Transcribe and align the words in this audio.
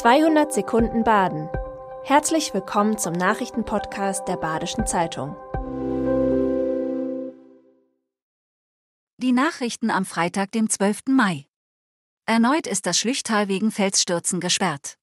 200 0.00 0.50
Sekunden 0.50 1.04
Baden. 1.04 1.50
Herzlich 2.04 2.54
willkommen 2.54 2.96
zum 2.96 3.12
Nachrichtenpodcast 3.12 4.26
der 4.26 4.38
Badischen 4.38 4.86
Zeitung. 4.86 5.36
Die 9.18 9.32
Nachrichten 9.32 9.90
am 9.90 10.06
Freitag, 10.06 10.52
dem 10.52 10.70
12. 10.70 11.00
Mai. 11.10 11.44
Erneut 12.24 12.66
ist 12.66 12.86
das 12.86 12.96
Schlüchtal 12.96 13.48
wegen 13.48 13.70
Felsstürzen 13.70 14.40
gesperrt. 14.40 14.94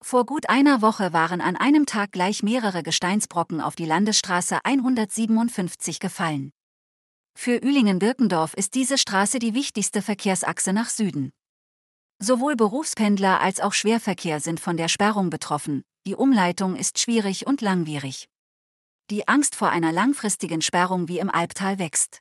Vor 0.00 0.24
gut 0.24 0.48
einer 0.48 0.82
Woche 0.82 1.12
waren 1.12 1.40
an 1.40 1.56
einem 1.56 1.84
Tag 1.84 2.12
gleich 2.12 2.44
mehrere 2.44 2.84
Gesteinsbrocken 2.84 3.60
auf 3.60 3.74
die 3.74 3.86
Landesstraße 3.86 4.60
157 4.62 5.98
gefallen. 5.98 6.52
Für 7.36 7.56
Ühlingen-Birkendorf 7.56 8.54
ist 8.54 8.76
diese 8.76 8.98
Straße 8.98 9.40
die 9.40 9.54
wichtigste 9.54 10.00
Verkehrsachse 10.00 10.72
nach 10.72 10.90
Süden. 10.90 11.32
Sowohl 12.24 12.54
Berufspendler 12.54 13.40
als 13.40 13.58
auch 13.58 13.72
Schwerverkehr 13.72 14.38
sind 14.38 14.60
von 14.60 14.76
der 14.76 14.86
Sperrung 14.86 15.28
betroffen, 15.28 15.82
die 16.06 16.14
Umleitung 16.14 16.76
ist 16.76 17.00
schwierig 17.00 17.48
und 17.48 17.60
langwierig. 17.62 18.28
Die 19.10 19.26
Angst 19.26 19.56
vor 19.56 19.70
einer 19.70 19.90
langfristigen 19.90 20.62
Sperrung 20.62 21.08
wie 21.08 21.18
im 21.18 21.28
Albtal 21.28 21.80
wächst. 21.80 22.20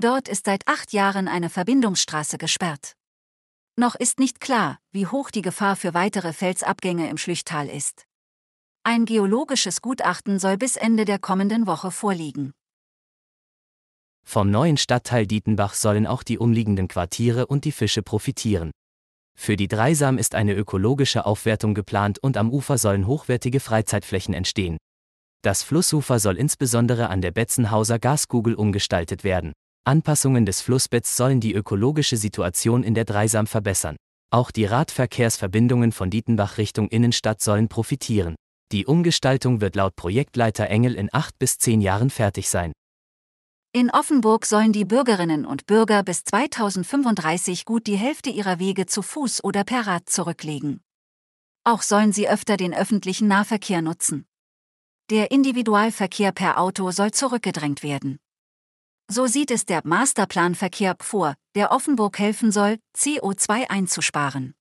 Dort 0.00 0.28
ist 0.28 0.44
seit 0.44 0.68
acht 0.68 0.92
Jahren 0.92 1.26
eine 1.26 1.50
Verbindungsstraße 1.50 2.38
gesperrt. 2.38 2.92
Noch 3.74 3.96
ist 3.96 4.20
nicht 4.20 4.38
klar, 4.38 4.78
wie 4.92 5.08
hoch 5.08 5.32
die 5.32 5.42
Gefahr 5.42 5.74
für 5.74 5.94
weitere 5.94 6.32
Felsabgänge 6.32 7.10
im 7.10 7.18
Schlüchtal 7.18 7.68
ist. 7.68 8.06
Ein 8.84 9.04
geologisches 9.04 9.82
Gutachten 9.82 10.38
soll 10.38 10.58
bis 10.58 10.76
Ende 10.76 11.04
der 11.04 11.18
kommenden 11.18 11.66
Woche 11.66 11.90
vorliegen. 11.90 12.52
Vom 14.24 14.52
neuen 14.52 14.76
Stadtteil 14.76 15.26
Dietenbach 15.26 15.74
sollen 15.74 16.06
auch 16.06 16.22
die 16.22 16.38
umliegenden 16.38 16.86
Quartiere 16.86 17.48
und 17.48 17.64
die 17.64 17.72
Fische 17.72 18.02
profitieren. 18.02 18.70
Für 19.40 19.56
die 19.56 19.68
Dreisam 19.68 20.18
ist 20.18 20.34
eine 20.34 20.52
ökologische 20.52 21.24
Aufwertung 21.24 21.72
geplant 21.72 22.18
und 22.18 22.36
am 22.36 22.50
Ufer 22.50 22.76
sollen 22.76 23.06
hochwertige 23.06 23.60
Freizeitflächen 23.60 24.34
entstehen. 24.34 24.76
Das 25.42 25.62
Flussufer 25.62 26.18
soll 26.18 26.36
insbesondere 26.36 27.08
an 27.08 27.22
der 27.22 27.30
Betzenhauser 27.30 28.00
Gaskugel 28.00 28.54
umgestaltet 28.54 29.22
werden. 29.22 29.52
Anpassungen 29.84 30.44
des 30.44 30.60
Flussbetts 30.60 31.16
sollen 31.16 31.40
die 31.40 31.54
ökologische 31.54 32.16
Situation 32.16 32.82
in 32.82 32.94
der 32.94 33.04
Dreisam 33.04 33.46
verbessern. 33.46 33.96
Auch 34.30 34.50
die 34.50 34.66
Radverkehrsverbindungen 34.66 35.92
von 35.92 36.10
Dietenbach 36.10 36.58
Richtung 36.58 36.88
Innenstadt 36.88 37.40
sollen 37.40 37.68
profitieren. 37.68 38.34
Die 38.72 38.84
Umgestaltung 38.86 39.60
wird 39.60 39.76
laut 39.76 39.94
Projektleiter 39.94 40.68
Engel 40.68 40.94
in 40.94 41.08
acht 41.12 41.38
bis 41.38 41.58
zehn 41.58 41.80
Jahren 41.80 42.10
fertig 42.10 42.50
sein. 42.50 42.72
In 43.72 43.90
Offenburg 43.90 44.46
sollen 44.46 44.72
die 44.72 44.86
Bürgerinnen 44.86 45.44
und 45.44 45.66
Bürger 45.66 46.02
bis 46.02 46.24
2035 46.24 47.66
gut 47.66 47.86
die 47.86 47.96
Hälfte 47.96 48.30
ihrer 48.30 48.58
Wege 48.58 48.86
zu 48.86 49.02
Fuß 49.02 49.44
oder 49.44 49.62
per 49.62 49.86
Rad 49.86 50.08
zurücklegen. 50.08 50.80
Auch 51.64 51.82
sollen 51.82 52.12
sie 52.12 52.30
öfter 52.30 52.56
den 52.56 52.72
öffentlichen 52.72 53.28
Nahverkehr 53.28 53.82
nutzen. 53.82 54.26
Der 55.10 55.30
Individualverkehr 55.30 56.32
per 56.32 56.58
Auto 56.58 56.90
soll 56.92 57.10
zurückgedrängt 57.10 57.82
werden. 57.82 58.18
So 59.06 59.26
sieht 59.26 59.50
es 59.50 59.66
der 59.66 59.82
Masterplanverkehr 59.84 60.96
vor, 61.00 61.34
der 61.54 61.70
Offenburg 61.70 62.18
helfen 62.18 62.52
soll, 62.52 62.78
CO2 62.96 63.68
einzusparen. 63.68 64.54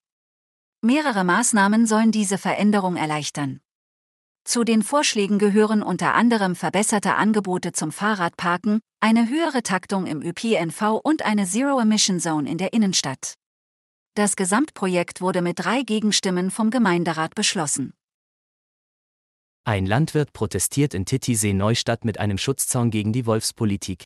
Mehrere 0.81 1.23
Maßnahmen 1.23 1.85
sollen 1.85 2.11
diese 2.11 2.37
Veränderung 2.37 2.97
erleichtern. 2.97 3.61
Zu 4.47 4.63
den 4.63 4.81
Vorschlägen 4.81 5.39
gehören 5.39 5.83
unter 5.83 6.13
anderem 6.13 6.55
verbesserte 6.55 7.15
Angebote 7.15 7.73
zum 7.73 7.91
Fahrradparken, 7.91 8.79
eine 9.01 9.27
höhere 9.27 9.61
Taktung 9.61 10.05
im 10.05 10.21
ÖPNV 10.21 11.01
und 11.03 11.25
eine 11.25 11.45
Zero-Emission-Zone 11.45 12.49
in 12.49 12.57
der 12.57 12.71
Innenstadt. 12.71 13.33
Das 14.15 14.37
Gesamtprojekt 14.37 15.19
wurde 15.19 15.41
mit 15.41 15.59
drei 15.59 15.81
Gegenstimmen 15.81 16.49
vom 16.49 16.71
Gemeinderat 16.71 17.35
beschlossen. 17.35 17.91
Ein 19.65 19.85
Landwirt 19.85 20.31
protestiert 20.31 20.93
in 20.93 21.03
Titisee-Neustadt 21.03 22.05
mit 22.05 22.17
einem 22.17 22.37
Schutzzaun 22.37 22.89
gegen 22.89 23.11
die 23.11 23.25
Wolfspolitik. 23.25 24.05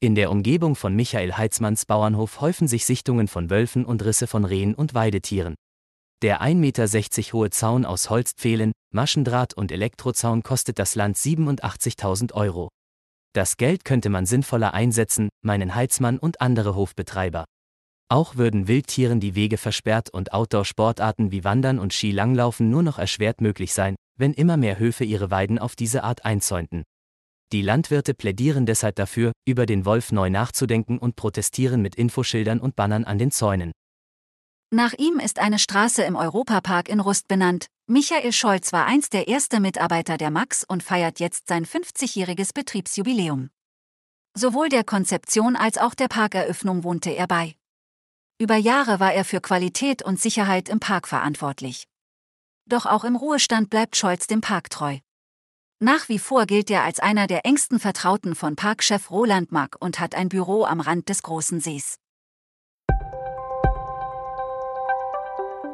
In 0.00 0.16
der 0.16 0.32
Umgebung 0.32 0.74
von 0.74 0.96
Michael 0.96 1.34
Heitzmanns 1.34 1.86
Bauernhof 1.86 2.40
häufen 2.40 2.66
sich 2.66 2.84
Sichtungen 2.84 3.28
von 3.28 3.48
Wölfen 3.48 3.84
und 3.84 4.04
Risse 4.04 4.26
von 4.26 4.44
Rehen 4.44 4.74
und 4.74 4.94
Weidetieren. 4.94 5.54
Der 6.20 6.42
1,60 6.42 6.56
Meter 6.56 7.32
hohe 7.32 7.50
Zaun 7.50 7.84
aus 7.84 8.10
Holzpfählen, 8.10 8.72
Maschendraht 8.92 9.54
und 9.54 9.70
Elektrozaun 9.70 10.42
kostet 10.42 10.80
das 10.80 10.96
Land 10.96 11.16
87.000 11.16 12.32
Euro. 12.32 12.70
Das 13.34 13.56
Geld 13.56 13.84
könnte 13.84 14.08
man 14.08 14.26
sinnvoller 14.26 14.74
einsetzen, 14.74 15.28
meinen 15.44 15.76
Heizmann 15.76 16.18
und 16.18 16.40
andere 16.40 16.74
Hofbetreiber. 16.74 17.44
Auch 18.10 18.34
würden 18.34 18.66
Wildtieren 18.66 19.20
die 19.20 19.36
Wege 19.36 19.58
versperrt 19.58 20.10
und 20.10 20.32
Outdoor-Sportarten 20.32 21.30
wie 21.30 21.44
Wandern 21.44 21.78
und 21.78 21.92
Skilanglaufen 21.92 22.68
nur 22.68 22.82
noch 22.82 22.98
erschwert 22.98 23.40
möglich 23.40 23.72
sein, 23.72 23.94
wenn 24.18 24.32
immer 24.32 24.56
mehr 24.56 24.80
Höfe 24.80 25.04
ihre 25.04 25.30
Weiden 25.30 25.60
auf 25.60 25.76
diese 25.76 26.02
Art 26.02 26.24
einzäunten. 26.24 26.82
Die 27.52 27.62
Landwirte 27.62 28.12
plädieren 28.14 28.66
deshalb 28.66 28.96
dafür, 28.96 29.30
über 29.46 29.66
den 29.66 29.84
Wolf 29.84 30.10
neu 30.10 30.30
nachzudenken 30.30 30.98
und 30.98 31.14
protestieren 31.14 31.80
mit 31.80 31.94
Infoschildern 31.94 32.58
und 32.58 32.74
Bannern 32.74 33.04
an 33.04 33.18
den 33.18 33.30
Zäunen. 33.30 33.70
Nach 34.70 34.92
ihm 34.92 35.18
ist 35.18 35.38
eine 35.38 35.58
Straße 35.58 36.02
im 36.02 36.14
Europapark 36.14 36.90
in 36.90 37.00
Rust 37.00 37.26
benannt. 37.26 37.68
Michael 37.86 38.32
Scholz 38.32 38.70
war 38.70 38.84
einst 38.84 39.14
der 39.14 39.26
erste 39.26 39.60
Mitarbeiter 39.60 40.18
der 40.18 40.30
Max 40.30 40.62
und 40.62 40.82
feiert 40.82 41.20
jetzt 41.20 41.48
sein 41.48 41.64
50-jähriges 41.64 42.52
Betriebsjubiläum. 42.52 43.48
Sowohl 44.34 44.68
der 44.68 44.84
Konzeption 44.84 45.56
als 45.56 45.78
auch 45.78 45.94
der 45.94 46.08
Parkeröffnung 46.08 46.84
wohnte 46.84 47.08
er 47.08 47.26
bei. 47.26 47.56
Über 48.38 48.56
Jahre 48.56 49.00
war 49.00 49.14
er 49.14 49.24
für 49.24 49.40
Qualität 49.40 50.02
und 50.02 50.20
Sicherheit 50.20 50.68
im 50.68 50.80
Park 50.80 51.08
verantwortlich. 51.08 51.88
Doch 52.66 52.84
auch 52.84 53.04
im 53.04 53.16
Ruhestand 53.16 53.70
bleibt 53.70 53.96
Scholz 53.96 54.26
dem 54.26 54.42
Park 54.42 54.68
treu. 54.68 54.98
Nach 55.80 56.10
wie 56.10 56.18
vor 56.18 56.44
gilt 56.44 56.70
er 56.70 56.84
als 56.84 57.00
einer 57.00 57.26
der 57.26 57.46
engsten 57.46 57.80
Vertrauten 57.80 58.34
von 58.34 58.54
Parkchef 58.54 59.10
Roland 59.10 59.50
Mack 59.50 59.76
und 59.80 59.98
hat 59.98 60.14
ein 60.14 60.28
Büro 60.28 60.64
am 60.64 60.80
Rand 60.80 61.08
des 61.08 61.22
großen 61.22 61.60
Sees. 61.60 61.98